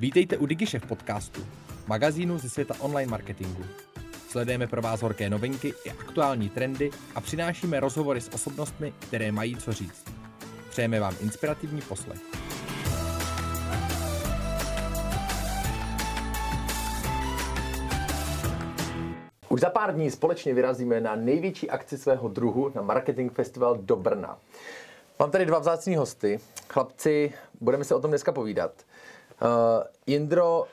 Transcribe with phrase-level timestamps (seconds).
[0.00, 1.46] Vítejte u DigiShef podcastu,
[1.86, 3.64] magazínu ze světa online marketingu.
[4.28, 9.56] Sledujeme pro vás horké novinky i aktuální trendy a přinášíme rozhovory s osobnostmi, které mají
[9.56, 10.04] co říct.
[10.70, 12.18] Přejeme vám inspirativní poslech.
[19.48, 23.96] Už za pár dní společně vyrazíme na největší akci svého druhu na Marketing Festival do
[23.96, 24.38] Brna.
[25.18, 26.40] Mám tady dva vzácní hosty.
[26.68, 28.72] Chlapci, budeme se o tom dneska povídat.
[29.42, 29.48] Uh,
[30.06, 30.64] Jindro,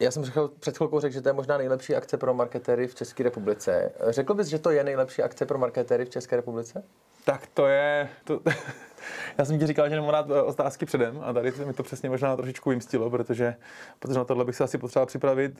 [0.00, 2.94] já jsem řekl, před chvilkou řekl, že to je možná nejlepší akce pro marketéry v
[2.94, 3.92] České republice.
[4.08, 6.84] Řekl bys, že to je nejlepší akce pro marketéry v České republice?
[7.28, 8.08] Tak to je...
[8.24, 8.40] To,
[9.38, 12.10] já jsem ti říkal, že nemám rád eh, otázky předem a tady mi to přesně
[12.10, 13.54] možná trošičku vymstilo, protože,
[13.98, 15.52] protože na tohle bych se asi potřeboval připravit.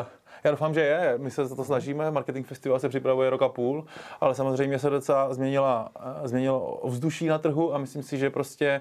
[0.00, 0.06] Uh,
[0.44, 1.14] já doufám, že je.
[1.16, 2.10] My se za to snažíme.
[2.10, 3.86] Marketing Festival se připravuje rok a půl,
[4.20, 8.80] ale samozřejmě se docela změnila, eh, změnilo ovzduší na trhu a myslím si, že prostě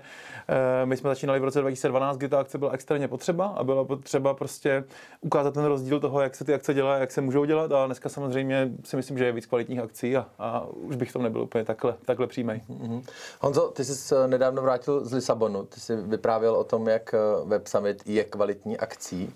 [0.85, 4.33] my jsme začínali v roce 2012, kdy ta akce byla extrémně potřeba a byla potřeba
[4.33, 4.83] prostě
[5.21, 8.09] ukázat ten rozdíl toho, jak se ty akce dělají, jak se můžou dělat a dneska
[8.09, 11.41] samozřejmě si myslím, že je víc kvalitních akcí a, a už bych v tom nebyl
[11.41, 12.53] úplně takhle, takhle přímý.
[12.69, 13.03] Mm-hmm.
[13.41, 15.65] Honzo, ty jsi nedávno vrátil z Lisabonu.
[15.65, 19.33] Ty jsi vyprávěl o tom, jak Web Summit je kvalitní akcí.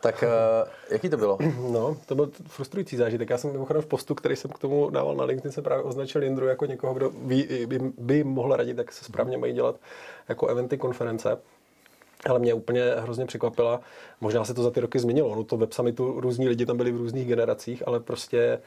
[0.00, 1.38] Tak uh, jaký to bylo?
[1.72, 3.30] No, to byl frustrující zážitek.
[3.30, 6.22] Já jsem mimochodem v postu, který jsem k tomu dával na LinkedIn, se právě označil
[6.22, 9.76] Jindru jako někoho, kdo ví, by, by mohl radit, jak se správně mají dělat
[10.28, 11.38] jako eventy, konference.
[12.28, 13.80] Ale mě úplně hrozně překvapila,
[14.20, 16.92] možná se to za ty roky změnilo, no to web summitu různí lidi tam byli
[16.92, 18.60] v různých generacích, ale prostě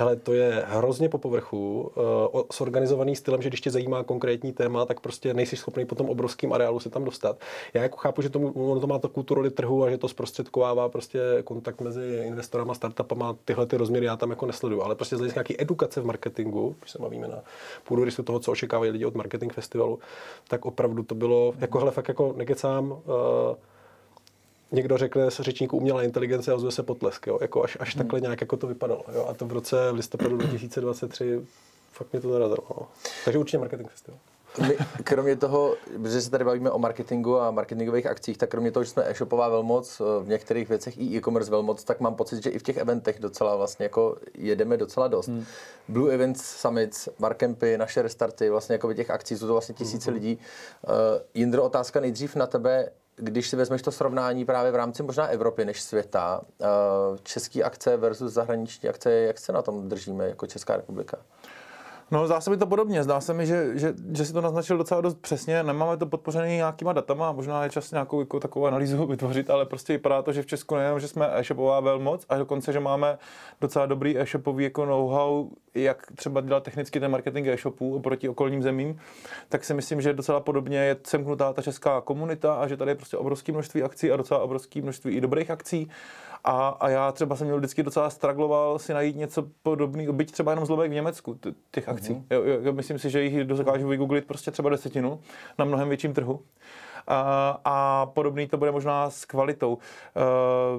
[0.00, 1.92] Hele, to je hrozně po povrchu,
[2.34, 6.10] uh, sorganizovaný stylem, že když tě zajímá konkrétní téma, tak prostě nejsi schopný po tom
[6.10, 7.40] obrovském areálu se tam dostat.
[7.74, 10.88] Já jako chápu, že tomu, ono to má to kulturu trhu a že to zprostředkovává
[10.88, 15.18] prostě kontakt mezi investorama, startupama, tyhle ty rozměry já tam jako nesleduju, ale prostě z
[15.18, 17.38] hlediska nějaký edukace v marketingu, když se bavíme na
[17.84, 19.98] půdu risku toho, co očekávají lidi od marketing festivalu,
[20.48, 22.98] tak opravdu to bylo, jako hele, fakt jako nekecám, uh,
[24.72, 27.38] někdo řekne se řečníku umělá inteligence a ozve se potlesk, jo?
[27.40, 27.98] Jako až, až hmm.
[27.98, 29.04] takhle nějak jako to vypadalo.
[29.14, 29.26] Jo?
[29.28, 31.40] A to v roce v listopadu 2023
[31.92, 32.66] fakt mě to zarazilo.
[32.70, 32.86] No.
[33.24, 34.18] Takže určitě marketing festival.
[34.68, 35.74] My, kromě toho,
[36.08, 39.48] že se tady bavíme o marketingu a marketingových akcích, tak kromě toho, že jsme e-shopová
[39.48, 43.18] velmoc, v některých věcech i e-commerce velmoc, tak mám pocit, že i v těch eventech
[43.20, 45.28] docela vlastně jako jedeme docela dost.
[45.28, 45.44] Hmm.
[45.88, 50.20] Blue Events Summits, Markempy, naše restarty, vlastně jako těch akcí jsou to vlastně tisíce hmm.
[50.20, 50.38] lidí.
[50.88, 50.92] Uh,
[51.34, 55.64] Jindro, otázka nejdřív na tebe když si vezmeš to srovnání právě v rámci možná Evropy
[55.64, 56.64] než světa, eh,
[57.22, 61.18] český akce versus zahraniční akce, jak se na tom držíme jako Česká republika?
[62.10, 63.02] No, zdá se mi to podobně.
[63.02, 65.62] Zdá se mi, že, že, že si to naznačil docela dost přesně.
[65.62, 69.92] Nemáme to podpořené nějakýma datama, možná je čas nějakou jako, takovou analýzu vytvořit, ale prostě
[69.92, 73.18] vypadá to, že v Česku nejenom, že jsme e-shopová velmoc, a dokonce, že máme
[73.60, 78.98] docela dobrý e-shopový jako know-how, jak třeba dělat technicky ten marketing e-shopů oproti okolním zemím,
[79.48, 82.94] tak si myslím, že docela podobně je semknutá ta česká komunita a že tady je
[82.94, 85.90] prostě obrovské množství akcí a docela obrovské množství i dobrých akcí.
[86.44, 90.52] A, a já třeba jsem měl vždycky docela stragloval si najít něco podobného, byť třeba
[90.52, 91.38] jenom zlobek v Německu
[91.70, 92.14] těch akcí.
[92.14, 92.24] Mm-hmm.
[92.30, 95.20] Jo, jo, myslím si, že jich dokážu vygooglit prostě třeba desetinu
[95.58, 96.42] na mnohem větším trhu
[97.64, 99.78] a podobný to bude možná s kvalitou.
[99.78, 100.20] E,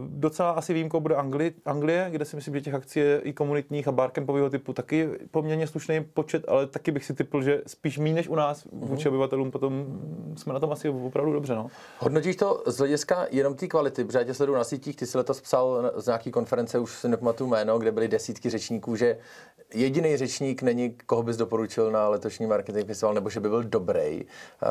[0.07, 3.87] docela asi výjimkou bude Angli, Anglie, kde si myslím, že těch akcí je i komunitních
[3.87, 8.13] a barkempového typu taky poměrně slušný počet, ale taky bych si typl, že spíš méně
[8.13, 9.09] než u nás vůči mm-hmm.
[9.09, 9.85] obyvatelům, potom
[10.37, 11.55] jsme na tom asi opravdu dobře.
[11.55, 11.67] No.
[11.99, 15.17] Hodnotíš to z hlediska jenom té kvality, protože já tě sleduju na sítích, ty jsi
[15.17, 19.17] letos psal z nějaký konference, už si nepamatuju jméno, kde byly desítky řečníků, že
[19.73, 24.21] jediný řečník není, koho bys doporučil na letošní marketing festival, nebo že by byl dobrý.
[24.23, 24.69] Uh,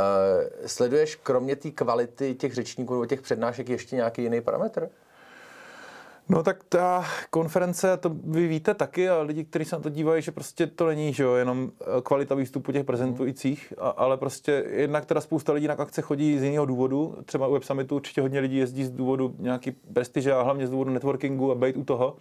[0.66, 4.88] sleduješ kromě té kvality těch řečníků nebo těch přednášek ještě nějaký jiný parametr?
[6.30, 10.22] No tak ta konference, to vy víte taky a lidi, kteří se na to dívají,
[10.22, 14.64] že prostě to není že jo, jenom eh, kvalita výstupu těch prezentujících, a, ale prostě
[14.70, 18.20] jednak teda spousta lidí na akce chodí z jiného důvodu, třeba u Web Summitu určitě
[18.20, 21.84] hodně lidí jezdí z důvodu nějaký prestiže a hlavně z důvodu networkingu a být u
[21.84, 22.16] toho.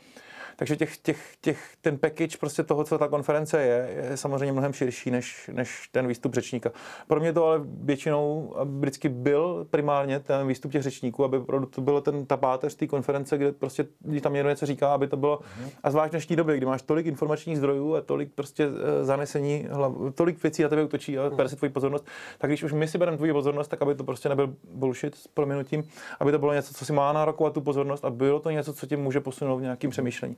[0.59, 4.73] Takže těch, těch, těch, ten package prostě toho, co ta konference je, je samozřejmě mnohem
[4.73, 6.71] širší než, než ten výstup řečníka.
[7.07, 11.37] Pro mě to ale většinou vždycky byl primárně ten výstup těch řečníků, aby
[11.69, 15.07] to bylo ten, ta páteř té konference, kde prostě když tam někdo něco říká, aby
[15.07, 15.69] to bylo, mm-hmm.
[15.83, 19.67] a zvlášť v dnešní době, kdy máš tolik informačních zdrojů a tolik prostě eh, zanesení,
[19.71, 22.05] hlav, tolik věcí na tebe utočí a bere si tvoji pozornost,
[22.37, 25.27] tak když už my si bereme tvoji pozornost, tak aby to prostě nebyl bullshit s
[25.27, 25.83] prominutím,
[26.19, 28.87] aby to bylo něco, co si má nárokovat tu pozornost a bylo to něco, co
[28.87, 30.37] tě může posunout v nějakým přemýšlení.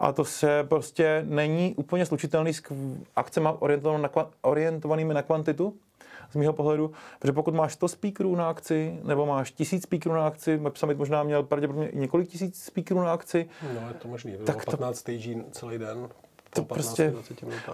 [0.00, 2.62] A to se prostě není úplně slučitelný s
[3.16, 3.48] akcemi
[4.42, 5.74] orientovanými na kvantitu,
[6.32, 10.26] z mého pohledu, protože pokud máš 100 speakerů na akci, nebo máš 1000 speakerů na
[10.26, 13.48] akci, Web Summit možná měl pravděpodobně několik tisíc speakerů na akci.
[13.74, 15.00] No, je to možný, tak 15 to...
[15.00, 16.08] stagí celý den,
[16.50, 17.14] to prostě,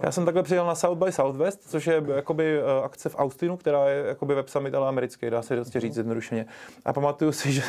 [0.01, 3.57] já jsem takhle přijel na South by Southwest, což je jakoby eh, akce v Austinu,
[3.57, 6.45] která je jakoby web summit, ale americký, dá se prostě říct zjednodušeně.
[6.85, 7.61] A pamatuju si, že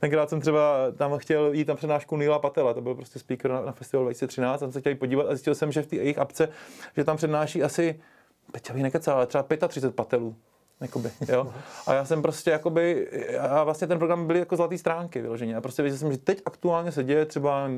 [0.00, 3.60] tenkrát jsem třeba tam chtěl jít na přednášku Nila Patela, to byl prostě speaker na,
[3.60, 6.48] na festival 2013, jsem se chtěl podívat a zjistil jsem, že v té jejich apce,
[6.96, 8.00] že tam přednáší asi,
[8.52, 10.36] teď bych nekecal, ale třeba 35 patelů.
[10.80, 11.52] Jakoby, jo?
[11.86, 13.08] A já jsem prostě jakoby,
[13.38, 15.56] a vlastně ten program byl jako zlatý stránky vyloženě.
[15.56, 17.68] A prostě věděl jsem, že teď aktuálně se děje třeba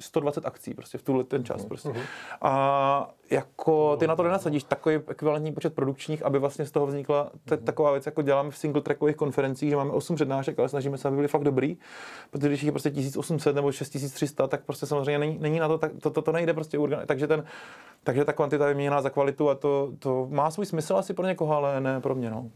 [0.00, 1.64] 120 akcí prostě v tuhle ten čas.
[1.64, 1.88] Prostě.
[1.88, 2.02] Uh-huh.
[2.42, 7.30] A jako ty na to nenasadíš takový ekvivalentní počet produkčních, aby vlastně z toho vznikla
[7.44, 7.64] t- mhm.
[7.64, 11.08] taková věc, jako děláme v single trackových konferencích, že máme 8 přednášek, ale snažíme se,
[11.08, 11.76] aby byly fakt dobrý,
[12.30, 15.92] protože když je prostě 1800 nebo 6300, tak prostě samozřejmě není, není na to, tak,
[16.00, 17.06] to, to, to nejde prostě urgan.
[17.06, 17.44] Takže ten,
[18.04, 21.26] takže ta kvantita je měněná za kvalitu a to, to má svůj smysl asi pro
[21.26, 22.30] někoho, ale ne pro mě.
[22.30, 22.50] No.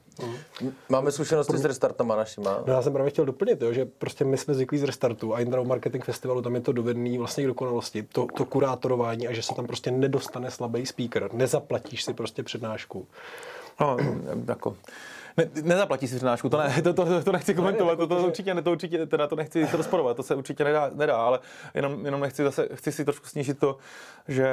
[0.88, 2.62] Máme zkušenosti s restartama našima.
[2.66, 5.40] No, já jsem právě chtěl doplnit, jo, že prostě my jsme zvyklí z restartu a
[5.40, 9.42] Indrau Marketing Festivalu, tam je to dovedný vlastně k dokonalosti, to, to kurátorování a že
[9.42, 13.08] se tam prostě nedostane slabý speaker, nezaplatíš si prostě přednášku.
[13.80, 13.96] No,
[14.48, 14.76] jako,
[15.36, 18.54] ne, nezaplatí si přednášku, to, ne, to, to, to nechci komentovat, to, to, to určitě,
[18.54, 21.38] to určitě, teda to nechci rozporovat, to se určitě nedá, nedá ale
[21.74, 23.76] jenom, jenom nechci zase, chci si trošku snížit to,
[24.28, 24.48] že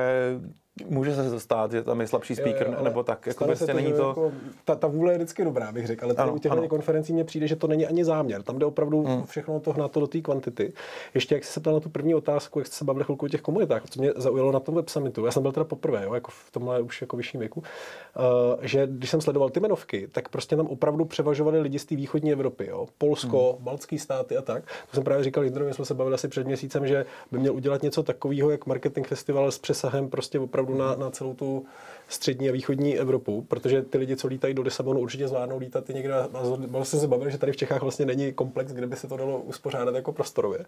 [0.86, 3.28] Může se to stát, že tam je slabší speaker, jo, jo, nebo tak.
[3.28, 4.08] Jako prostě to, není to...
[4.08, 4.32] Jako,
[4.66, 7.24] ta, ta vůle je vždycky dobrá, bych řekl, ale tady ano, u těchto konferencí mně
[7.24, 8.44] přijde, že to není ani záměr.
[8.44, 9.24] Tam jde opravdu hmm.
[9.24, 10.74] všechno to hnát do té kvantity.
[11.14, 13.30] Ještě jak jsi se ptal na tu první otázku, jak jste se bavili chvilku o
[13.30, 16.14] těch komunitách, co mě zaujalo na tom web summitu, já jsem byl teda poprvé, jo,
[16.14, 20.30] jako v tomhle už jako vyšším věku, uh, že když jsem sledoval ty menovky, tak
[20.30, 23.64] prostě tam opravdu převažovali lidi z té východní Evropy, jo, Polsko, hmm.
[23.64, 24.64] baltské státy a tak.
[24.64, 27.84] To jsem právě říkal Jindrovi, jsme se bavili asi před měsícem, že by měl udělat
[27.84, 31.66] něco takového, jak marketing festival s přesahem prostě opravdu na, na celou tu
[32.12, 35.94] střední a východní Evropu, protože ty lidi, co lítají do Lisabonu, určitě zvládnou lítat i
[35.94, 36.14] někde.
[36.14, 36.30] A
[36.68, 39.40] vlastně se bavili, že tady v Čechách vlastně není komplex, kde by se to dalo
[39.40, 40.66] uspořádat jako prostorově.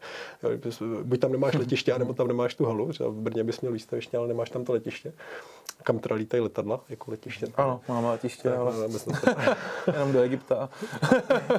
[1.04, 2.90] Buď tam nemáš letiště, nebo tam nemáš tu halu.
[2.90, 5.14] Třeba v Brně bys měl výstaviště, ale nemáš tam to letiště.
[5.84, 7.48] Kam teda lítají letadla, jako letiště.
[7.56, 8.88] Ano, máme letiště, tak, ale
[9.94, 10.70] jenom do Egypta.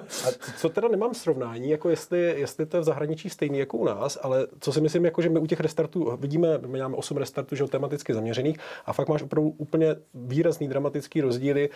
[0.02, 3.84] a co teda nemám srovnání, jako jestli, jestli to je v zahraničí stejný jako u
[3.84, 7.16] nás, ale co si myslím, jako že my u těch restartů vidíme, my máme 8
[7.16, 11.70] restartů, že tematicky zaměřených a fakt máš opravdu úplně výrazný dramatický rozdíly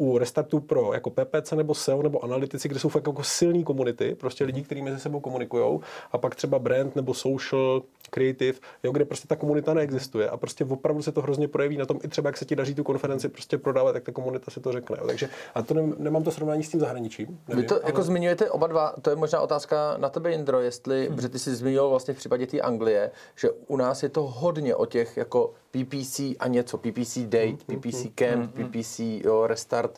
[0.00, 4.14] u restartů pro jako PPC nebo SEO nebo analytici, kde jsou fakt jako silní komunity,
[4.14, 5.80] prostě lidi, kteří mezi sebou komunikují,
[6.12, 10.64] a pak třeba brand nebo social, creative, jo, kde prostě ta komunita neexistuje a prostě
[10.64, 13.28] opravdu se to hrozně projeví na tom, i třeba jak se ti daří tu konferenci
[13.28, 14.96] prostě prodávat, tak ta komunita si to řekne.
[15.00, 15.06] Jo.
[15.06, 17.40] Takže a to ne, nemám to srovnání s tím zahraničím.
[17.48, 17.82] Nevím, Vy to ale...
[17.86, 21.16] jako zmiňujete oba dva, to je možná otázka na tebe, Indro, jestli, hmm.
[21.16, 24.74] protože ty jsi zmiňoval vlastně v případě té Anglie, že u nás je to hodně
[24.74, 29.89] o těch jako PPC a něco, PPC date, PPC camp, PPC jo, restart.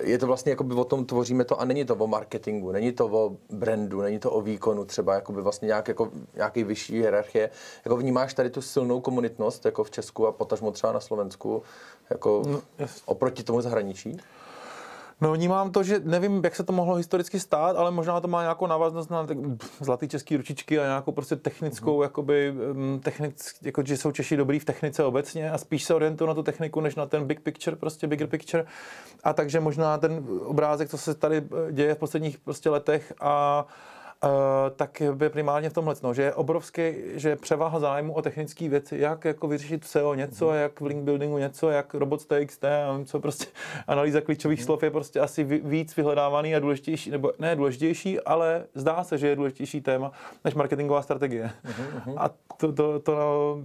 [0.00, 3.06] Je to vlastně jakoby o tom tvoříme to a není to o marketingu, není to
[3.06, 7.50] o brandu, není to o výkonu třeba jakoby vlastně nějak, jako, nějaký vyšší hierarchie.
[7.84, 11.62] Jako vnímáš tady tu silnou komunitnost jako v Česku a potažmo třeba na Slovensku
[12.10, 12.62] jako no,
[13.04, 14.20] oproti tomu zahraničí?
[15.22, 18.42] No vnímám to, že nevím, jak se to mohlo historicky stát, ale možná to má
[18.42, 19.38] nějakou návaznost na tak,
[19.80, 22.02] zlatý český ručičky a nějakou prostě technickou, mm.
[22.02, 26.28] jakoby, mm, technic, jako, že jsou Češi dobrý v technice obecně a spíš se orientují
[26.28, 28.64] na tu techniku, než na ten big picture, prostě bigger picture.
[29.24, 33.66] A takže možná ten obrázek, co se tady eh, děje v posledních prostě letech a
[34.76, 38.68] tak je primárně v tomhle, no, že je obrovský, že je převaha zájmu o technické
[38.68, 40.54] věci, jak jako vyřešit SEO něco, mm.
[40.54, 42.64] jak v link buildingu něco, jak robot.txt,
[43.04, 43.46] co prostě
[43.86, 44.64] analýza klíčových mm.
[44.64, 49.28] slov je prostě asi víc vyhledávaný a důležitější, nebo ne důležitější, ale zdá se, že
[49.28, 50.12] je důležitější téma
[50.44, 51.50] než marketingová strategie.
[52.06, 52.14] Mm.
[52.16, 53.58] A to, to, to, to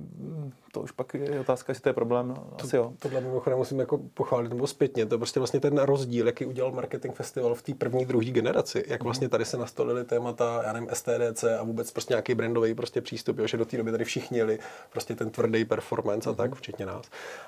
[0.78, 2.28] to už pak je otázka, jestli to je problém.
[2.28, 2.94] No, to, asi jo.
[3.00, 5.06] Tohle mimochodem musím jako pochválit nebo zpětně.
[5.06, 8.84] To je prostě vlastně ten rozdíl, jaký udělal marketing festival v té první, druhé generaci.
[8.88, 13.02] Jak vlastně tady se nastolili témata, já nevím, STDC a vůbec prostě nějaký brandový prostě
[13.02, 16.56] přístup, jo, že do té doby tady všichni jeli prostě ten tvrdý performance a tak,
[16.56, 17.06] včetně nás.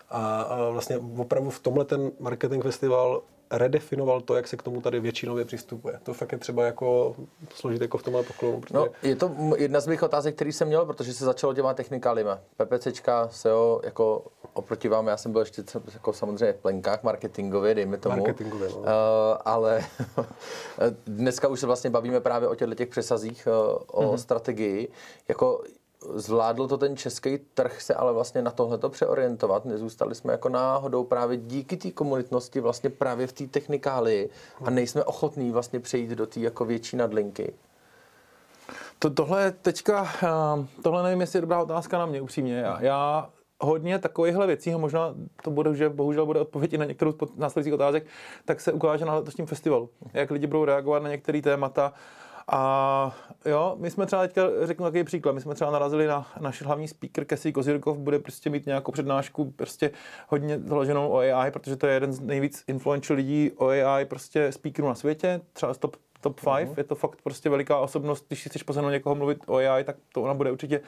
[0.09, 3.21] A, a vlastně opravdu v tomhle ten marketing festival
[3.51, 5.99] redefinoval to, jak se k tomu tady většinově přistupuje.
[6.03, 7.15] To fakt je třeba jako
[7.55, 8.61] složit jako v tomhle poklonu.
[8.61, 8.73] Protože...
[8.73, 12.39] No, je to jedna z mých otázek, který jsem měl, protože se začalo těma technikálima.
[12.57, 15.63] PPCčka, SEO, jako oproti vám, já jsem byl ještě
[15.93, 18.15] jako samozřejmě v plenkách marketingově, dejme tomu.
[18.15, 18.77] Marketingově, no.
[18.77, 18.85] uh,
[19.45, 19.85] ale
[21.07, 24.17] dneska už se vlastně bavíme právě o těchto těch přesazích, uh, o mm-hmm.
[24.17, 24.91] strategii.
[25.27, 25.63] Jako
[26.01, 29.65] zvládl to ten český trh se ale vlastně na tohleto přeorientovat.
[29.65, 34.29] Nezůstali jsme jako náhodou právě díky té komunitnosti vlastně právě v té technikálii
[34.65, 37.53] a nejsme ochotní vlastně přejít do té jako větší nadlinky.
[38.99, 42.59] To, tohle teďka, eh, tohle nevím, jestli je dobrá otázka na mě upřímně.
[42.59, 43.29] Já, já
[43.61, 47.73] hodně takovýchhle věcí, možná to bude, že bohužel bude odpověď i na některou z následujících
[47.73, 48.05] otázek,
[48.45, 49.89] tak se ukáže na letošním festivalu.
[50.13, 51.93] Jak lidi budou reagovat na některé témata
[52.51, 53.15] A
[53.45, 56.87] jo, my jsme třeba teďka, řeknu takový příklad, my jsme třeba narazili na náš hlavní
[56.87, 59.91] speaker Casey Kozirkov, bude prostě mít nějakou přednášku prostě
[60.27, 64.51] hodně založenou o AI, protože to je jeden z nejvíc influential lidí o AI prostě
[64.51, 66.73] speakerů na světě, třeba top top 5, uh-huh.
[66.77, 69.95] je to fakt prostě veliká osobnost, když si chceš pozornout někoho mluvit o AI, tak
[70.13, 70.81] to ona bude určitě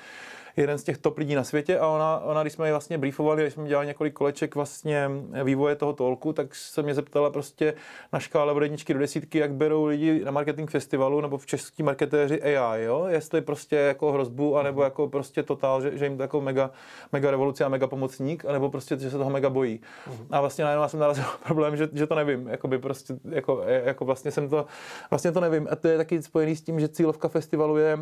[0.57, 3.41] jeden z těch top lidí na světě a ona, ona když jsme ji vlastně briefovali,
[3.43, 5.09] když jsme dělali několik koleček vlastně
[5.43, 7.73] vývoje toho tolku, tak se mě zeptala prostě
[8.13, 11.83] na škále od jedničky do desítky, jak berou lidi na marketing festivalu nebo v český
[11.83, 13.05] marketéři AI, jo?
[13.09, 16.71] jestli prostě jako hrozbu, anebo jako prostě totál, že, že jim to jako mega,
[17.11, 19.81] mega revoluce a mega pomocník, anebo prostě, že se toho mega bojí.
[20.09, 20.25] Uh-huh.
[20.31, 24.31] A vlastně najednou jsem narazil problém, že, že to nevím, jakoby prostě, jako, jako vlastně
[24.31, 24.65] jsem to,
[25.09, 25.67] vlastně to nevím.
[25.71, 27.97] A to je taky spojený s tím, že cílovka festivalu je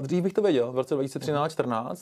[0.00, 1.96] dřív bych to věděl, v roce 2013-14.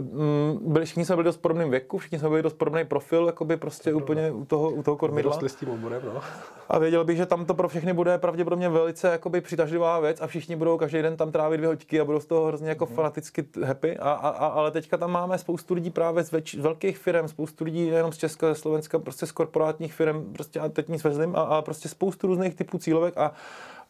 [0.00, 3.56] Mm, byli, všichni jsme byli dost podobným věku, všichni jsme byli dost podobný profil, jakoby
[3.56, 5.38] prostě úplně u toho, u toho kormidla.
[5.46, 6.20] S tím oborem, no.
[6.68, 10.26] A věděl bych, že tam to pro všechny bude pravděpodobně velice jakoby přitažlivá věc a
[10.26, 12.94] všichni budou každý den tam trávit dvě hoďky a budou z toho hrozně jako mm.
[12.94, 13.98] fanaticky happy.
[13.98, 17.28] A, a, a, ale teďka tam máme spoustu lidí právě z, več, z velkých firm,
[17.28, 21.04] spoustu lidí nejenom z Česka, ze Slovenska, prostě z korporátních firm, prostě a teď nic
[21.04, 23.32] vezlim a, a prostě spoustu různých typů cílovek a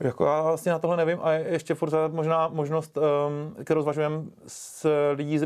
[0.00, 4.88] jako já vlastně na tohle nevím a ještě furt možná možnost, um, kterou zvažujeme s
[5.14, 5.38] lidí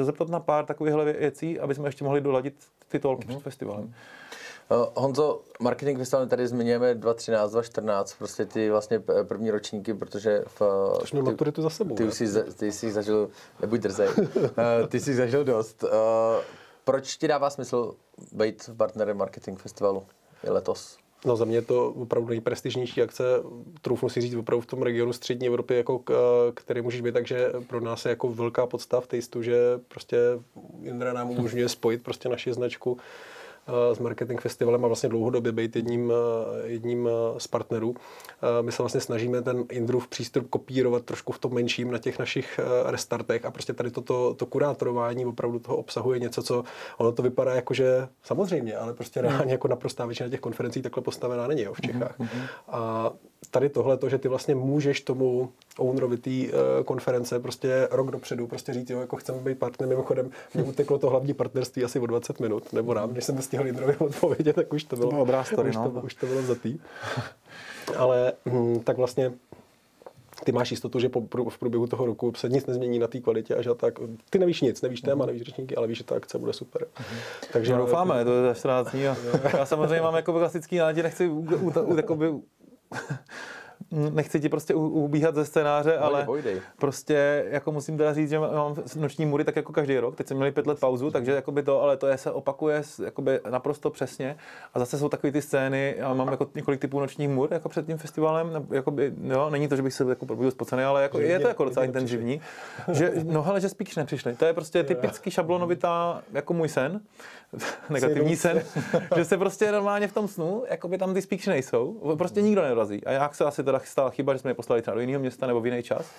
[0.00, 2.54] zeptat na pár takovýchhle věcí, aby jsme ještě mohli doladit
[2.88, 3.30] ty tolky mm-hmm.
[3.30, 3.84] před festivalem.
[3.84, 10.62] Uh, Honzo, marketing festival tady zmiňujeme 2013, 2014, prostě ty vlastně první ročníky, protože v...
[11.02, 11.94] Už měl maturitu za sebou.
[11.94, 13.30] Ty, jsi, ty jsi zažil,
[13.60, 15.84] nebuď drzej, uh, ty jsi zažil dost.
[16.84, 17.94] Proč ti dává smysl
[18.32, 20.06] být partnerem marketing festivalu
[20.44, 20.98] letos?
[21.24, 23.24] No za mě je to opravdu nejprestižnější akce,
[23.80, 26.02] troufnu si říct opravdu v tom regionu střední Evropy, jako,
[26.54, 29.56] který můžeš být, takže pro nás je jako velká podstav tejstu, že
[29.88, 30.16] prostě
[30.82, 32.98] Indra nám umožňuje spojit prostě naši značku
[33.92, 36.12] s Marketing Festivalem a vlastně dlouhodobě být jedním,
[36.64, 37.94] jedním z partnerů.
[38.60, 42.60] My se vlastně snažíme ten Indrův přístup kopírovat trošku v tom menším na těch našich
[42.86, 46.64] restartech a prostě tady toto to kurátorování opravdu toho obsahuje něco, co
[46.98, 51.02] ono to vypadá jako, že samozřejmě, ale prostě reálně jako naprostá většina těch konferencí takhle
[51.02, 52.18] postavená není jo, v Čechách.
[52.18, 52.46] Mm-hmm.
[52.68, 53.12] A
[53.50, 58.46] tady tohle, to, že ty vlastně můžeš tomu ownerovi té uh, konference prostě rok dopředu
[58.46, 62.06] prostě říct, jo, jako chceme být partner, mimochodem mě uteklo to hlavní partnerství asi o
[62.06, 65.44] 20 minut, nebo nám, když jsem stihl Jindrovi odpovědět, tak už to bylo, to bylo
[65.44, 65.90] story, už, no.
[65.90, 66.78] to, už to bylo za tý.
[67.96, 69.32] Ale hm, tak vlastně
[70.44, 73.54] ty máš jistotu, že po, v průběhu toho roku se nic nezmění na té kvalitě
[73.54, 73.94] a že tak,
[74.30, 76.86] ty nevíš nic, nevíš téma, nevíš řečníky, ale víš, že ta akce bude super.
[76.98, 77.18] Mhm.
[77.52, 79.08] Takže no, doufáme, to je 14 dní.
[79.08, 79.16] A
[79.56, 82.44] já samozřejmě mám jako klasický nádě, nechci u, u, u, u,
[83.92, 86.26] nechci ti prostě ubíhat ze scénáře, ale
[86.78, 90.16] prostě jako musím teda říct, že mám noční můry tak jako každý rok.
[90.16, 93.40] Teď jsme měli pět let pauzu, takže jakoby to, ale to je, se opakuje jakoby
[93.50, 94.36] naprosto přesně.
[94.74, 97.86] A zase jsou takové ty scény, já mám jako několik typů nočních můr jako před
[97.86, 98.66] tím festivalem.
[98.70, 101.64] Jakoby, jo, není to, že bych se jako probudil spocený, ale jako, je to jako
[101.64, 102.40] docela intenzivní.
[102.92, 104.34] Že, no ale že spíš nepřišli.
[104.36, 107.00] To je prostě typicky šablonovitá jako můj sen.
[107.90, 108.62] negativní sen,
[109.16, 112.62] že se prostě normálně v tom snu, jako by tam ty speakři nejsou, prostě nikdo
[112.62, 113.04] nedorazí.
[113.04, 115.46] A jak se asi teda stala chyba, že jsme je poslali třeba do jiného města
[115.46, 116.10] nebo v jiný čas,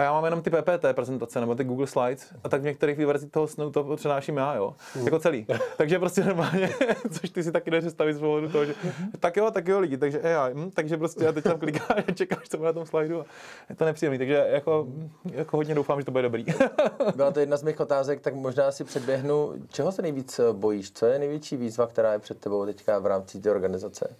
[0.00, 2.98] a já mám jenom ty PPT prezentace nebo ty Google Slides a tak v některých
[2.98, 4.74] verzích toho snu to přenáším já, jo.
[4.96, 5.04] Mm.
[5.04, 5.46] Jako celý.
[5.76, 6.70] takže prostě normálně,
[7.10, 8.74] což ty si taky nepředstavit z pohledu toho, že
[9.20, 12.12] tak jo, tak jo lidi, takže AI, hm, takže prostě já teď tam klikáš a
[12.14, 13.24] čekáš, co bude na tom slajdu a
[13.68, 14.86] je to nepříjemný, takže jako,
[15.32, 16.44] jako hodně doufám, že to bude dobrý.
[17.16, 21.06] Byla to jedna z mých otázek, tak možná si předběhnu, čeho se nejvíc bojíš, co
[21.06, 24.16] je největší výzva, která je před tebou teďka v rámci té organizace?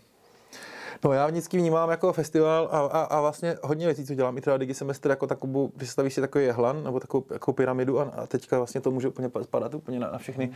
[1.05, 4.39] No já vždycky vnímám jako festival a, a, a vlastně hodně věcí, co dělám.
[4.39, 8.03] I třeba Digi Semester jako takovou, vystavíš si takový jehlan nebo takovou, takovou pyramidu a,
[8.03, 10.47] a teďka vlastně to může úplně spadat úplně na, na všechny.
[10.47, 10.55] Mm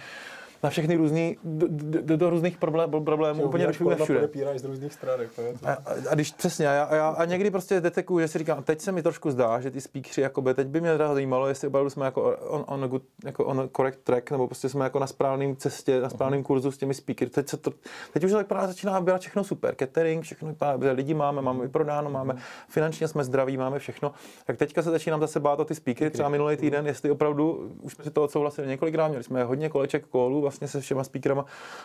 [0.65, 1.67] na všechny různý, do,
[2.03, 3.97] do, do různých problém, problémů, Že úplně všude.
[3.97, 4.29] všude.
[4.57, 5.21] z různých stran.
[5.21, 5.79] Jako a, a,
[6.11, 9.03] a, když přesně, a, já, a někdy prostě detekuju, že si říkám, teď se mi
[9.03, 12.37] trošku zdá, že ty speakři, jakoby, teď by mě teda zajímalo, jestli opravdu jsme jako
[12.49, 16.11] on, on, good, jako on correct track, nebo prostě jsme jako na správném cestě, na
[16.11, 16.47] správném uh-huh.
[16.47, 17.31] kurzu s těmi speakery.
[17.31, 17.71] Teď, se to,
[18.13, 19.75] teď už to vypadá, začíná být všechno super.
[19.79, 22.37] Catering, všechno vypadá, lidi máme, máme vyprodáno, máme
[22.69, 24.13] finančně jsme zdraví, máme všechno.
[24.47, 27.93] Tak teďka se začínám zase bát o ty speakery, třeba minulý týden, jestli opravdu, už
[27.93, 31.45] jsme si to odsouhlasili několikrát, měli jsme hodně koleček kolu vlastně se všema speakerama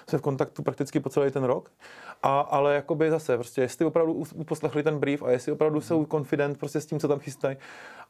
[0.09, 1.71] se v kontaktu prakticky po celý ten rok.
[2.23, 6.57] A, ale jakoby zase, prostě, jestli opravdu uposlechli ten brief a jestli opravdu jsou confident
[6.57, 7.57] prostě s tím, co tam chystají.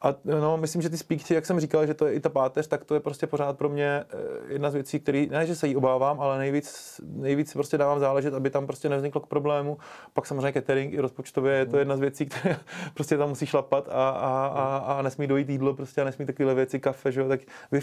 [0.02, 2.66] A no, myslím, že ty speakery, jak jsem říkal, že to je i ta páteř,
[2.66, 4.16] tak to je prostě pořád pro mě eh,
[4.52, 8.34] jedna z věcí, který, ne, že se jí obávám, ale nejvíc, nejvíc prostě dávám záležet,
[8.34, 9.78] aby tam prostě nevzniklo k problému.
[10.12, 12.56] Pak samozřejmě catering i rozpočtově je to jedna z věcí, které
[12.94, 16.54] prostě tam musí šlapat a, a, a, a nesmí dojít jídlo prostě a nesmí takové
[16.54, 17.40] věci, kafe, že jo, tak
[17.72, 17.80] wi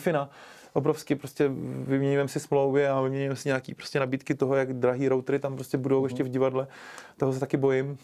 [0.73, 1.51] obrovsky prostě
[1.87, 5.55] vyměníme si smlouvu smlouvě a vyměníme si nějaký prostě nabídky toho, jak drahý routery tam
[5.55, 6.67] prostě budou ještě v divadle.
[7.17, 7.97] Toho se taky bojím.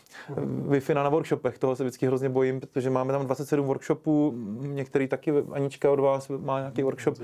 [0.69, 5.31] Wi-Fi na workshopech, toho se vždycky hrozně bojím, protože máme tam 27 workshopů, některý taky,
[5.51, 7.17] Anička od vás má nějaký workshop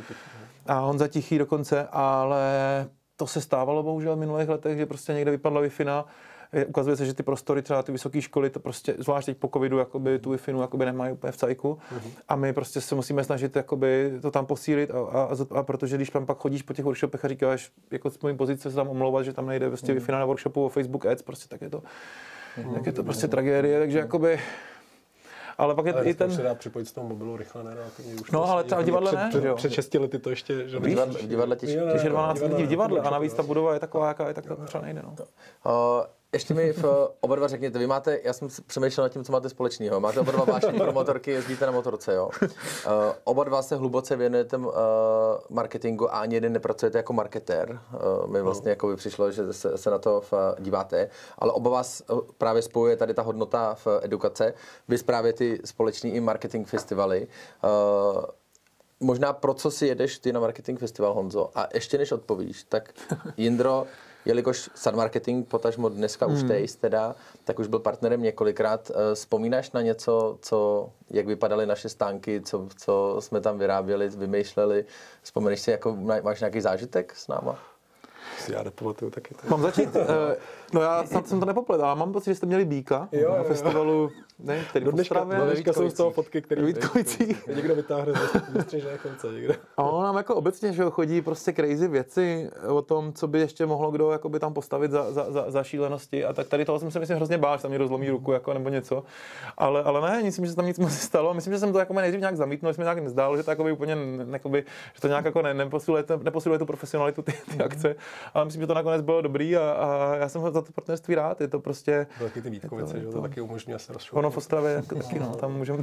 [0.65, 2.39] a Honza Tichý dokonce, ale
[3.15, 6.05] to se stávalo bohužel v minulých letech, že prostě někde vypadla Wi-Fi
[6.67, 9.77] ukazuje se, že ty prostory, třeba ty vysoké školy, to prostě, zvlášť teď po covidu,
[9.77, 11.79] jakoby tu Wi-Fi jakoby nemají úplně v cajku.
[11.93, 12.11] Mm-hmm.
[12.27, 15.29] A my prostě se musíme snažit jakoby to tam posílit a, a,
[15.59, 18.69] a, protože když tam pak chodíš po těch workshopech a říkáš, jako z mojí pozice
[18.69, 19.99] se tam omlouvat, že tam nejde prostě mm-hmm.
[19.99, 21.83] Wi-Fi na workshopu o Facebook Ads, prostě tak je to,
[22.57, 22.73] mm-hmm.
[22.73, 24.39] tak je to prostě tragédie, takže jakoby
[25.59, 26.31] ale pak je ale i ten...
[26.31, 27.75] se dá připojit z toho mobilu rychle, ne?
[28.21, 30.69] Už no, ale třeba divadle ne, před, před, šesti lety to ještě...
[30.69, 31.81] Že v divadle, v divadle těžké.
[31.91, 34.55] Těž 12 lidí v divadle a navíc ta budova je taková, jaká je, tak to
[34.55, 35.01] třeba nejde.
[35.03, 35.15] No.
[36.33, 39.49] Ještě mi v, oba dva řekněte, vy máte, já jsem přemýšlel nad tím, co máte
[39.49, 39.99] společného.
[39.99, 42.29] Máte oba dva vášení pro motorky, jezdíte na motorce, jo.
[42.41, 42.49] Uh,
[43.23, 44.73] oba dva se hluboce věnujete uh,
[45.49, 47.79] marketingu a ani jeden nepracujete jako marketér.
[48.21, 48.71] Uh, mi vlastně no.
[48.71, 52.03] jako by přišlo, že se, se na to v, díváte, ale oba vás
[52.37, 54.53] právě spojuje tady ta hodnota v edukace.
[54.87, 57.27] Vy právě ty společný i marketing festivaly.
[57.63, 58.23] Uh,
[58.99, 61.49] možná pro co si jedeš ty na marketing festival, Honzo?
[61.55, 62.93] A ještě než odpovíš, tak
[63.37, 63.85] Jindro,
[64.25, 66.35] jelikož Sun Marketing, potažmo dneska hmm.
[66.35, 68.91] už Taste teda, tak už byl partnerem několikrát.
[68.91, 74.85] Eh, vzpomínáš na něco, co, jak vypadaly naše stánky, co, co jsme tam vyráběli, vymýšleli?
[75.21, 77.59] Vzpomeneš si, jako máš nějaký zážitek s náma?
[78.39, 79.33] Si já nepamatuju taky.
[79.33, 79.49] To.
[79.49, 79.95] Mám začít?
[79.95, 80.01] uh,
[80.73, 83.43] no já snad jsem to nepoplet, ale mám pocit, že jste měli Bíka jo, na
[83.43, 87.47] festivalu, ne, který do dneška, do dneška jsou z toho fotky, které Vítkovicích.
[87.47, 89.27] někdo vytáhne z vystřižené konce.
[89.27, 89.53] Někdo.
[89.77, 93.65] A on nám jako obecně že chodí prostě crazy věci o tom, co by ještě
[93.65, 96.25] mohlo kdo jakoby tam postavit za, za, za, za šílenosti.
[96.25, 98.53] A tak tady toho jsem se myslím hrozně bál, že tam mi rozlomí ruku jako,
[98.53, 99.03] nebo něco.
[99.57, 101.33] Ale, ale ne, myslím, že se tam nic moc stalo.
[101.33, 103.97] Myslím, že jsem to jako nejdřív nějak zamítnul, že mi nějak nezdálo, že to úplně
[104.31, 107.95] jakoby, že to nějak jako ne, neposiluje, neposiluje tu profesionalitu ty, ty akce.
[108.33, 111.41] Ale myslím, že to nakonec bylo dobrý a, a já jsem za to partnerství rád.
[111.41, 112.07] Je to prostě...
[112.19, 114.13] Taky ty Vítkovice, to, že to taky umožňuje se rozšířit.
[114.13, 115.79] Ono v Ostravě jako taky, no, tam můžeme...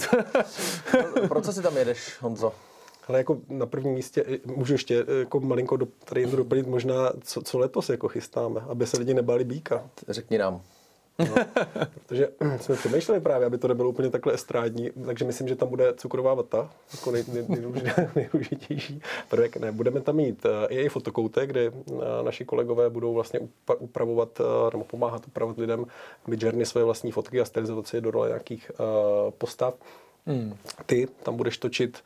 [1.29, 2.53] Pro co si tam jedeš, Honzo?
[3.09, 4.25] Ale jako na prvním místě,
[4.57, 8.87] můžu ještě jako malinko do, tady jen doplnit možná, co, co letos jako chystáme, aby
[8.87, 9.85] se lidi nebáli býka.
[10.09, 10.63] Řekni nám.
[11.19, 11.35] No,
[12.07, 12.29] protože
[12.61, 16.35] jsme přemýšleli právě, aby to nebylo úplně takhle estrádní, takže myslím, že tam bude cukrová
[16.35, 19.57] vata, jako nej, nej, nej, nejdůležitější prvek.
[19.57, 23.41] Ne, budeme tam mít eh, i fotokoutek, kde eh, naši kolegové budou vlastně
[23.79, 25.87] upravovat eh, nebo pomáhat upravovat lidem
[26.29, 28.71] journey své vlastní fotky a stylizovat si je do role nějakých
[29.39, 29.75] postav.
[30.27, 30.57] Hmm.
[30.87, 31.99] Ty tam budeš točit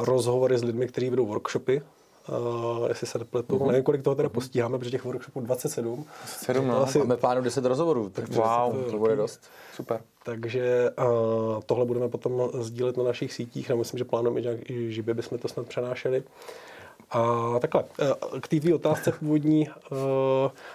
[0.00, 1.82] rozhovory s lidmi, kteří vedou workshopy,
[2.28, 3.66] Uh, jestli se nepletu, mm-hmm.
[3.66, 5.94] nevím, kolik toho teda postíháme, protože těch workshopů 27.
[5.94, 6.82] 27, no.
[6.82, 6.98] Asi...
[6.98, 9.40] Máme plánu 10 rozhovorů, takže wow, to, to bude dost.
[9.74, 10.00] Super.
[10.24, 14.92] Takže uh, tohle budeme potom sdílet na našich sítích, a myslím, že plánujeme, že i
[14.92, 16.22] živě bychom to snad přenášeli.
[17.10, 19.68] A takhle, eh, k té tvý otázce původní,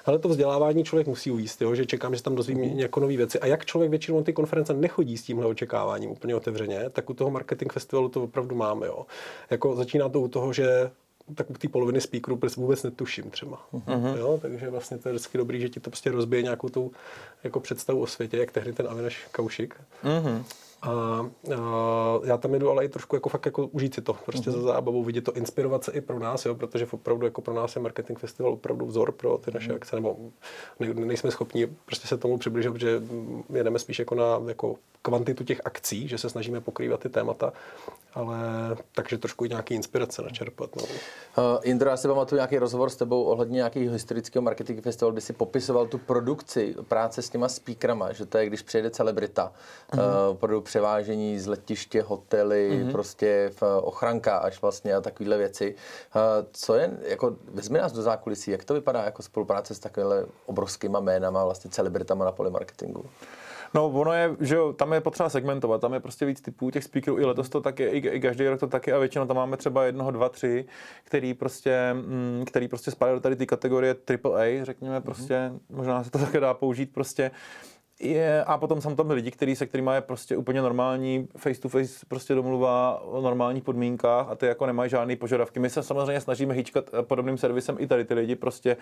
[0.06, 2.80] ale to vzdělávání člověk musí ujíst, jo, že čekám, že tam dozvím mm.
[2.80, 3.40] jako nové věci.
[3.40, 7.14] A jak člověk většinou na ty konference nechodí s tímhle očekáváním úplně otevřeně, tak u
[7.14, 8.88] toho marketing festivalu to opravdu máme.
[8.88, 9.06] Jo.
[9.50, 10.92] Jako začíná to u toho, že
[11.36, 13.68] tak u té poloviny speakerů vůbec netuším třeba.
[13.74, 14.18] Uh-huh.
[14.18, 16.92] Jo, takže vlastně to je vždycky dobrý, že ti to prostě rozbije nějakou tu
[17.44, 19.76] jako představu o světě, jak tehdy ten Avineš Kaušik.
[20.04, 20.44] Uh-huh.
[20.82, 21.26] A, a
[22.24, 24.54] já tam jdu ale i trošku jako fakt jako užít si to, prostě uh-huh.
[24.54, 27.76] za zábavou, vidět to, inspirovat se i pro nás, jo, protože opravdu jako pro nás
[27.76, 29.76] je marketing festival opravdu vzor pro ty naše uh-huh.
[29.76, 30.18] akce, nebo
[30.80, 33.02] ne, nejsme schopni prostě se tomu přiblížit, protože
[33.54, 37.54] jedeme spíš jako na jako kvantitu těch akcí, že se snažíme pokrývat ty témata,
[38.14, 38.38] ale
[38.96, 40.76] takže trošku i nějaký inspirace načerpat.
[40.76, 40.84] No.
[40.84, 45.22] Uh, Indro, já si pamatuju nějaký rozhovor s tebou ohledně nějakého historického marketing festivalu, kdy
[45.22, 49.52] si popisoval tu produkci práce s těma speakerama, že to je, když přijede celebrita,
[49.92, 50.30] uh-huh.
[50.30, 50.38] uh,
[50.72, 52.92] převážení z letiště, hotely, uh-huh.
[52.92, 55.76] prostě v ochranka až vlastně a takovéhle věci.
[56.16, 60.16] Uh, co je, jako vezmi nás do zákulisí, jak to vypadá jako spolupráce s takovými
[60.46, 63.06] obrovskýma jménama, vlastně celebritama na poli marketingu?
[63.74, 66.84] No, ono je, že jo, tam je potřeba segmentovat, tam je prostě víc typů těch
[66.84, 69.58] speakerů, i letos to taky, i, i každý rok to taky a většinou tam máme
[69.58, 70.66] třeba jednoho, dva, tři,
[71.04, 75.04] který prostě, mm, který prostě spadají do tady ty kategorie AAA, řekněme, mm-hmm.
[75.04, 77.32] prostě, možná se to také dá použít, prostě
[78.02, 81.70] je, a potom jsou tam lidi, který, se kterými je prostě úplně normální face to
[81.70, 85.60] face prostě domluva o normálních podmínkách a ty jako nemají žádné požadavky.
[85.60, 88.78] My se samozřejmě snažíme hýčkat eh, podobným servisem i tady ty lidi prostě,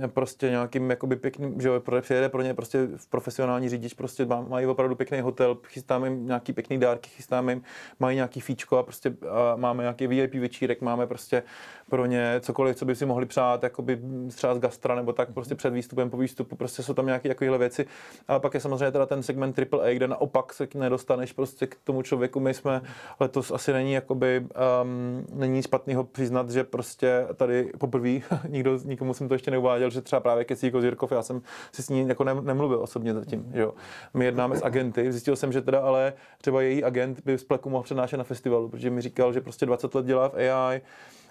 [0.00, 4.66] uh, prostě nějakým jakoby pěkným, že jo, přijede pro ně prostě profesionální řidič, prostě mají
[4.66, 7.62] opravdu pěkný hotel, chystáme jim nějaký pěkný dárky, chystáme jim,
[8.00, 11.42] mají nějaký fíčko a prostě a máme nějaký VIP večírek, máme prostě
[11.90, 15.54] pro ně cokoliv, co by si mohli přát, jakoby třeba z gastra nebo tak prostě
[15.54, 17.90] před výstupem, po výstupu, prostě jsou tam nějaké věci věci.
[18.28, 22.02] Ale pak je samozřejmě teda ten segment AAA, kde naopak se nedostaneš prostě k tomu
[22.02, 22.40] člověku.
[22.40, 22.82] My jsme
[23.20, 24.46] letos asi není jakoby,
[24.82, 28.08] um, není špatný ho přiznat, že prostě tady poprvé
[28.48, 31.88] nikdo, nikomu jsem to ještě neuváděl, že třeba právě Kesí Kozírkov, já jsem si s
[31.88, 33.50] ní jako nemluvil osobně zatím.
[33.54, 33.74] Že jo.
[34.14, 37.70] My jednáme s agenty, zjistil jsem, že teda ale třeba její agent by z pleku
[37.70, 40.80] mohl přednášet na festivalu, protože mi říkal, že prostě 20 let dělá v AI,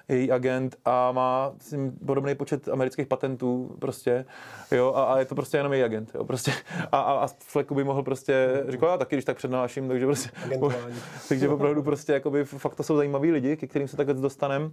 [0.09, 1.53] její agent a má
[2.05, 4.25] podobný počet amerických patentů prostě,
[4.71, 6.51] jo, a, a je to prostě jenom její agent, jo, prostě.
[6.91, 10.29] A, a, a Fleku by mohl prostě, říkal, já taky, když tak přednáším, takže prostě,
[11.29, 14.69] takže opravdu prostě, jakoby, fakt to jsou zajímaví lidi, ke kterým se takhle dostaneme.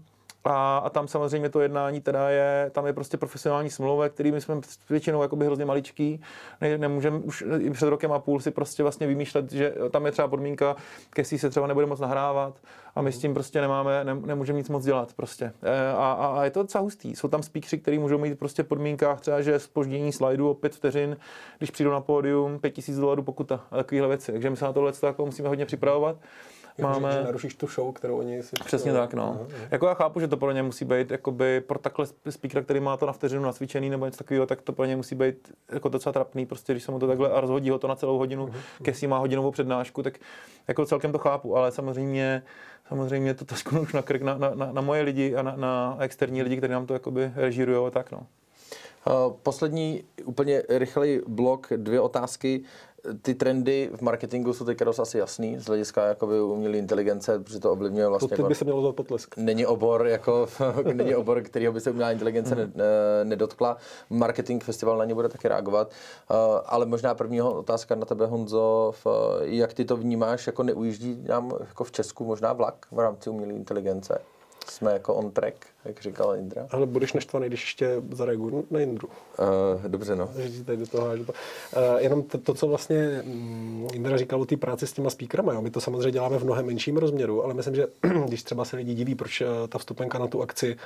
[0.46, 4.60] A, a, tam samozřejmě to jednání teda je, tam je prostě profesionální smlouva, kterými jsme
[4.90, 6.20] většinou jakoby hrozně maličký.
[6.60, 10.12] Ne, nemůžeme už i před rokem a půl si prostě vlastně vymýšlet, že tam je
[10.12, 10.76] třeba podmínka,
[11.10, 12.54] Kesí se třeba nebude moc nahrávat
[12.94, 15.52] a my s tím prostě nemáme, ne, nemůžeme nic moc dělat prostě.
[15.62, 17.16] E, a, a, a, je to docela hustý.
[17.16, 20.74] Jsou tam speakři, kteří můžou mít prostě v podmínkách třeba, že spoždění slajdu o pět
[20.74, 21.16] vteřin,
[21.58, 24.32] když přijdu na pódium, 5000 dolarů pokuta a takovéhle věci.
[24.32, 26.16] Takže my se na tohle jako musíme hodně připravovat
[26.82, 27.12] máme...
[27.12, 28.56] Že, že narušíš tu show, kterou oni si...
[28.64, 29.22] Přesně tak, no.
[29.22, 29.68] Aha, aha.
[29.70, 32.96] Jako já chápu, že to pro ně musí být, jakoby pro takhle speakera, který má
[32.96, 36.12] to na vteřinu nacvičený nebo něco takového, tak to pro ně musí být jako docela
[36.12, 38.82] trapný, prostě když se mu to takhle a rozhodí ho to na celou hodinu, uh-huh.
[38.82, 40.18] Kesí má hodinovou přednášku, tak
[40.68, 42.42] jako celkem to chápu, ale samozřejmě
[42.88, 45.96] samozřejmě to trošku už na krk na, na, na, na, moje lidi a na, na
[46.00, 48.26] externí lidi, kteří nám to jakoby režírují a tak, no.
[49.42, 52.62] Poslední úplně rychlý blok, dvě otázky
[53.22, 57.60] ty trendy v marketingu jsou teďka dost asi jasný z hlediska jakoby umělé inteligence, protože
[57.60, 58.28] to ovlivňuje vlastně.
[58.28, 59.36] To jako, by se mělo potlesk.
[59.36, 60.48] Není obor, jako,
[60.92, 62.68] není obor, kterýho by se umělá inteligence ne,
[63.24, 63.76] nedotkla.
[64.10, 65.90] Marketing festival na ně bude taky reagovat.
[66.30, 69.06] Uh, ale možná první otázka na tebe, Honzo, v,
[69.40, 73.52] jak ty to vnímáš, jako neujíždí nám jako v Česku možná vlak v rámci umělé
[73.52, 74.18] inteligence?
[74.70, 76.66] Jsme jako on track, jak říkal Indra.
[76.70, 79.08] Ale budeš naštvaný, když ještě zareaguju na Indru.
[79.08, 80.30] Uh, dobře, no.
[80.36, 81.32] Že tady do toho, to.
[81.32, 85.52] Uh, jenom to, to, co vlastně um, Indra říkal o té práci s těma speakerama,
[85.52, 85.62] jo.
[85.62, 87.86] my to samozřejmě děláme v mnohem menším rozměru, ale myslím, že
[88.26, 90.76] když třeba se lidi diví, proč uh, ta vstupenka na tu akci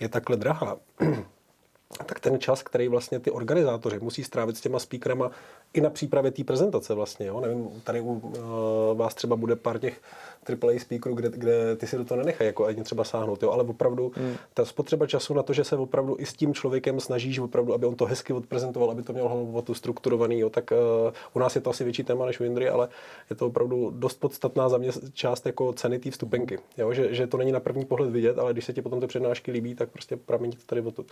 [0.00, 0.76] je takhle drahá,
[2.06, 5.30] tak ten čas, který vlastně ty organizátoři musí strávit s těma speakerama
[5.72, 7.40] i na přípravě té prezentace vlastně, jo.
[7.40, 10.00] Nevím, tady u uh, vás třeba bude pár těch
[10.48, 13.64] AAA speakerů, kde, kde ty si do toho nenechají jako ani třeba sáhnout, jo, ale
[13.64, 14.34] opravdu hmm.
[14.54, 17.86] ta spotřeba času na to, že se opravdu i s tím člověkem snažíš opravdu, aby
[17.86, 21.60] on to hezky odprezentoval, aby to mělo tu strukturovaný, jo, tak uh, u nás je
[21.60, 22.88] to asi větší téma než u Indry, ale
[23.30, 27.26] je to opravdu dost podstatná za mě část jako ceny té vstupenky, jo, že, že,
[27.26, 29.88] to není na první pohled vidět, ale když se ti potom ty přednášky líbí, tak
[29.90, 31.04] prostě pramení to tady o to.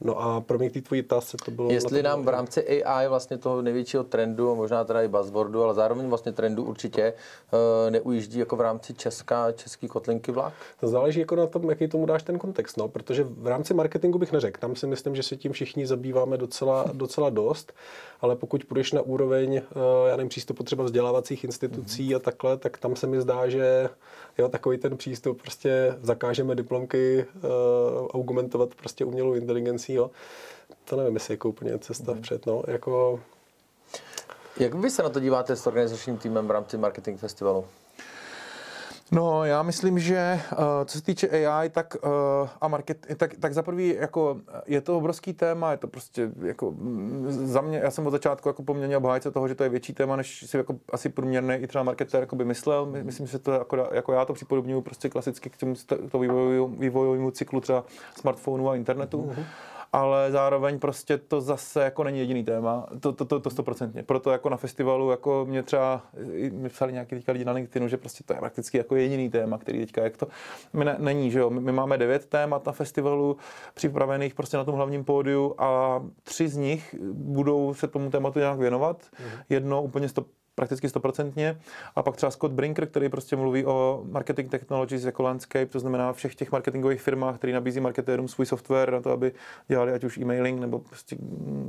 [0.00, 1.72] No a pro mě ty tvojí otázce to bylo...
[1.72, 6.06] Jestli nám v rámci AI vlastně toho největšího trendu, možná teda i buzzwordu, ale zároveň
[6.08, 7.12] vlastně trendu určitě
[7.52, 10.52] uh, neujíždí jako v rámci česká, český kotlinky vlak?
[10.80, 14.18] To záleží jako na tom, jaký tomu dáš ten kontext, no, protože v rámci marketingu
[14.18, 14.60] bych neřekl.
[14.60, 17.72] Tam si myslím, že se tím všichni zabýváme docela, docela dost,
[18.20, 22.16] ale pokud půjdeš na úroveň, eh, já nevím, přístupu třeba vzdělávacích institucí mm-hmm.
[22.16, 23.88] a takhle, tak tam se mi zdá, že
[24.38, 27.42] jo, takový ten přístup, prostě zakážeme diplomky uh,
[28.06, 30.10] augmentovat prostě umělou inteligencí, jo.
[30.84, 32.18] To nevím, jestli je jako úplně cesta mm-hmm.
[32.18, 33.20] vpřed, no, jako...
[34.58, 37.64] Jak vy se na to díváte s organizačním týmem v rámci marketing festivalu?
[39.12, 43.54] No, já myslím, že uh, co se týče AI, tak, uh, a market, tak, tak
[43.54, 47.90] za prvý, jako, je to obrovský téma, je to prostě, jako, mm, za mě, já
[47.90, 50.76] jsem od začátku jako poměrně obhájce toho, že to je větší téma, než si jako
[50.92, 52.86] asi průměrný i třeba marketer jako by myslel.
[52.86, 55.74] Myslím, že to jako, jako já to připodobňuji prostě klasicky k tomu
[56.10, 56.18] to
[56.78, 57.84] vývojovému cyklu třeba
[58.16, 59.22] smartphonu a internetu.
[59.22, 59.44] Mm-hmm
[59.92, 64.02] ale zároveň prostě to zase jako není jediný téma, to, to, to, to stoprocentně.
[64.02, 66.02] Proto jako na festivalu, jako mě třeba,
[66.52, 69.58] mi psali nějaký teďka lidi na LinkedInu, že prostě to je prakticky jako jediný téma,
[69.58, 70.26] který teďka, jak to,
[70.72, 73.36] my ne, není, že jo, my, my máme devět témat na festivalu
[73.74, 78.58] připravených prostě na tom hlavním pódiu a tři z nich budou se tomu tématu nějak
[78.58, 79.02] věnovat.
[79.02, 79.44] Mm-hmm.
[79.48, 81.58] Jedno úplně stop, prakticky stoprocentně.
[81.96, 86.12] A pak třeba Scott Brinker, který prostě mluví o marketing technologies jako landscape, to znamená
[86.12, 89.32] všech těch marketingových firmách, který nabízí marketérům svůj software na to, aby
[89.68, 91.16] dělali ať už e-mailing nebo prostě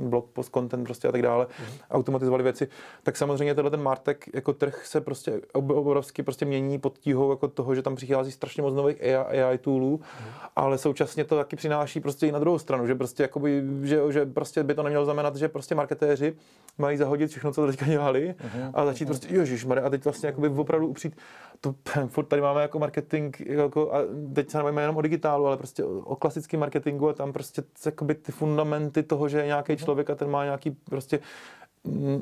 [0.02, 1.66] blog post content prostě a tak dále, mm.
[1.90, 2.68] automatizovali věci.
[3.02, 7.48] Tak samozřejmě tenhle ten Martek jako trh se prostě obrovsky prostě mění pod tíhou jako
[7.48, 10.26] toho, že tam přichází strašně moc nových AI, AI toolů, mm.
[10.56, 14.26] ale současně to taky přináší prostě i na druhou stranu, že prostě jakoby, že, že
[14.26, 16.36] prostě by to nemělo znamenat, že prostě marketéři
[16.78, 20.48] mají zahodit všechno, co teďka dělali mm a začít prostě, ježiš, a teď vlastně jakoby
[20.48, 21.16] opravdu upřít,
[21.60, 21.74] to
[22.06, 23.98] furt tady máme jako marketing, jako, a
[24.34, 27.62] teď se nebavíme jenom o digitálu, ale prostě o, o klasickém marketingu a tam prostě
[27.86, 29.78] jakoby ty fundamenty toho, že je nějaký mhm.
[29.78, 31.20] člověk a ten má nějaký prostě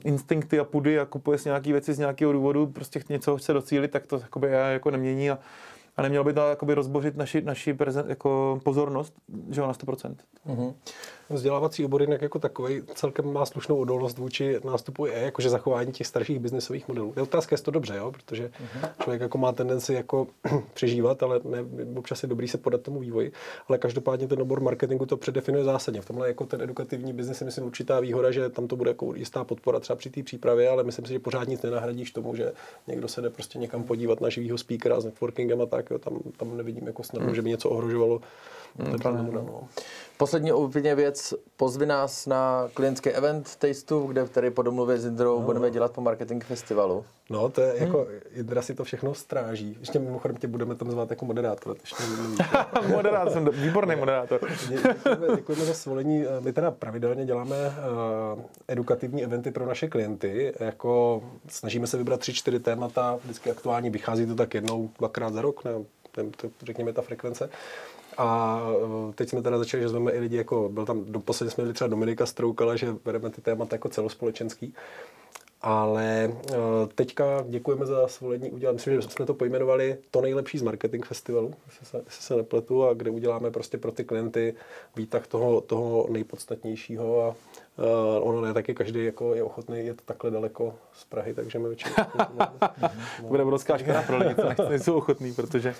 [0.04, 3.90] instinkty a pudy a kupuje si nějaké věci z nějakého důvodu, prostě něco chce docílit,
[3.90, 5.38] tak to jakoby já jako nemění a
[5.96, 9.14] a nemělo by to jakoby rozbořit naši, naši prezent, jako pozornost,
[9.50, 10.14] že jo, na 100%.
[10.46, 10.74] Mm-hmm.
[11.30, 16.06] Vzdělávací obor jinak jako takový celkem má slušnou odolnost vůči nástupu je jakože zachování těch
[16.06, 17.12] starších biznesových modelů.
[17.16, 18.12] Je otázka, jestli to dobře, jo?
[18.12, 18.88] protože mm-hmm.
[19.02, 20.26] člověk jako má tendenci jako
[20.74, 21.58] přežívat, ale ne,
[21.96, 23.32] občas je dobrý se podat tomu vývoji.
[23.68, 26.00] Ale každopádně ten obor marketingu to předefinuje zásadně.
[26.00, 29.14] V tomhle jako ten edukativní biznis je myslím určitá výhoda, že tam to bude jako
[29.14, 32.52] jistá podpora třeba při té přípravě, ale myslím si, že pořád nic nenahradíš tomu, že
[32.86, 36.18] někdo se jde prostě někam podívat na živýho speakera s networkingem a tak, jo, tam,
[36.36, 37.34] tam nevidím jako snadno, mm.
[37.34, 38.20] že by něco ohrožovalo.
[38.78, 39.68] Mm, no.
[40.16, 45.38] Poslední úplně věc, pozvi nás na klientský event Tasteu, kde tady po domluvě s Indrou
[45.40, 45.46] no.
[45.46, 47.04] budeme dělat po marketing festivalu.
[47.30, 48.08] No, to je jako, hmm.
[48.30, 49.76] Indra si to všechno stráží.
[49.80, 51.76] Ještě mimochodem tě budeme tam zvát jako moderátor.
[51.80, 52.02] Ještě
[52.88, 54.40] moderátor, jsem výborný moderátor.
[54.68, 56.24] děkujeme, děkujeme za svolení.
[56.40, 60.54] My teda pravidelně děláme uh, edukativní eventy pro naše klienty.
[60.60, 65.42] Jako snažíme se vybrat tři, čtyři témata, vždycky aktuální, vychází to tak jednou, dvakrát za
[65.42, 65.72] rok, ne,
[66.12, 67.50] to, řekněme ta frekvence.
[68.18, 68.60] A
[69.10, 71.74] eh, teď jsme teda začali, že jsme i lidi, jako byl tam, doposledně jsme měli
[71.74, 74.74] třeba Dominika Stroukala, že bereme ty témata jako celospolečenský.
[75.62, 76.54] Ale eh,
[76.94, 78.72] teďka děkujeme za svolení udělat.
[78.72, 82.84] Myslím, že jsme to pojmenovali to nejlepší z marketing festivalu, jestli se, jestli se nepletu,
[82.84, 84.54] a kde uděláme prostě pro ty klienty
[84.96, 87.34] výtah toho, toho nejpodstatnějšího a
[87.78, 91.68] Uh, ono ne taky každý jako je ochotný jet takhle daleko z Prahy, takže my
[91.68, 91.94] většinou...
[93.20, 95.74] to bude obrovská škoda pro lidi, co nejsou ochotný, protože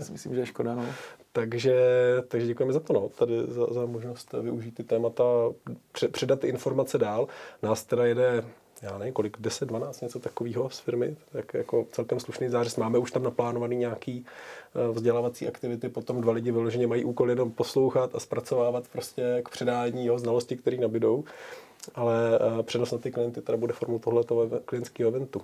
[0.00, 0.74] si myslím, že je škoda.
[0.74, 0.86] No.
[1.32, 1.74] Takže,
[2.28, 5.24] takže děkujeme za to, no, tady za, za možnost využít ty témata,
[6.10, 7.28] předat ty informace dál.
[7.62, 8.44] Nás teda jede
[8.84, 12.76] já nevím, kolik, 10, 12, něco takového z firmy, tak jako celkem slušný zářez.
[12.76, 17.50] Máme už tam naplánovaný nějaký eh, vzdělávací aktivity, potom dva lidi vyloženě mají úkol jenom
[17.50, 21.24] poslouchat a zpracovávat prostě k předání jeho znalosti, které nabídou.
[21.94, 25.42] Ale eh, přenos na ty klienty teda bude formou tohoto klientského eventu.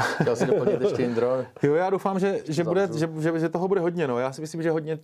[0.00, 1.44] Chtěl si doplnit ještě Indro?
[1.62, 4.08] Jo, já doufám, že, že, bude, že, že, že, toho bude hodně.
[4.08, 4.18] No.
[4.18, 4.96] Já si myslím, že hodně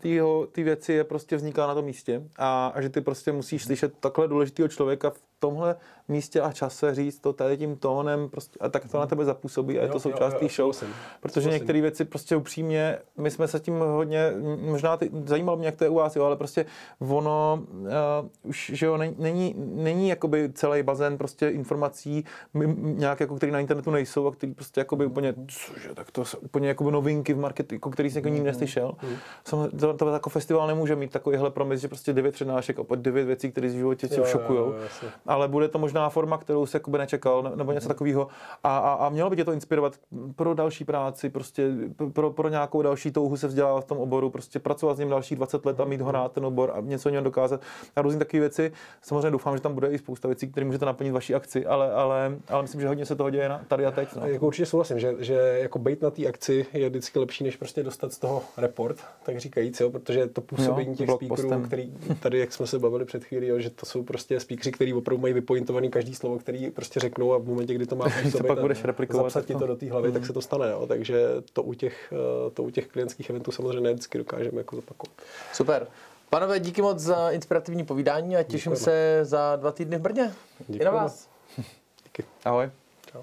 [0.53, 3.93] ty věci je prostě vzniká na tom místě a, a že ty prostě musíš slyšet
[4.01, 5.77] takhle důležitého člověka v tomhle
[6.09, 9.79] místě a čase říct to tady tím tónem prostě, a tak to na tebe zapůsobí
[9.79, 10.73] a je to součást té show.
[11.21, 15.77] Protože některé věci prostě upřímně, my jsme se tím hodně, možná ty, zajímalo mě, jak
[15.77, 16.67] to je u vás, jo, ale prostě
[16.99, 17.89] ono uh,
[18.43, 22.25] už, že jo, není, není jakoby celý bazén prostě informací
[22.81, 26.39] nějak jako, který na internetu nejsou a který prostě jakoby úplně, cože, tak to jsou
[26.39, 28.95] úplně jakoby novinky v marketu, jako který jsi jako ním neslyšel.
[29.03, 29.69] Mm.
[29.81, 33.53] To, to, jako festival nemůže mít takovýhle promis, že prostě devět přednášek a devět věcí,
[33.53, 34.75] které v životě tě šokujou
[35.27, 38.29] ale bude to možná forma, kterou se jakoby nečekal, nebo něco takového.
[38.65, 39.95] A, a, a mělo by tě to inspirovat
[40.37, 41.71] pro další práci, prostě
[42.13, 45.37] pro, pro nějakou další touhu se vzdělávat v tom oboru, prostě pracovat s ním dalších
[45.37, 47.61] 20 let a mít ho rád ten obor a něco o něm dokázat.
[47.97, 48.73] A různé takové věci.
[49.03, 52.37] Samozřejmě doufám, že tam bude i spousta věcí, které můžete naplnit vaší akci, ale, ale,
[52.49, 54.09] ale myslím, že hodně se toho děje na, tady a teď.
[54.17, 54.27] No.
[54.27, 57.83] Jako určitě souhlasím, že, že jako být na té akci je vždycky lepší, než prostě
[57.83, 62.39] dostat z toho report, tak říkajíc, jo, protože to působení jo, těch speakerů, který tady,
[62.39, 65.35] jak jsme se bavili před chvílí, jo, že to jsou prostě speakeři, který opravdu mají
[65.35, 68.85] vypointovaný každý slovo, který prostě řeknou a v momentě, kdy to máš to pak budeš
[68.85, 70.15] replikovat, zapsat ti to do té hlavy, mm.
[70.15, 70.71] tak se to stane.
[70.71, 70.87] Jo.
[70.87, 74.77] Takže to u těch, eh, to u těch klientských eventů samozřejmě ne vždycky dokážeme jako
[74.77, 75.17] zopakovat.
[75.53, 75.87] Super.
[76.31, 78.85] Panové, díky moc za inspirativní povídání a těším Děkujeme.
[78.85, 80.35] se za dva týdny v Brně.
[80.59, 80.83] Děkujeme.
[80.83, 81.29] I na vás.
[82.05, 82.25] Díky.
[82.45, 82.71] Ahoj.
[83.13, 83.23] Čau.